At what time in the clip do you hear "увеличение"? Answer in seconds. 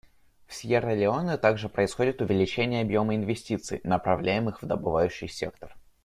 2.23-2.81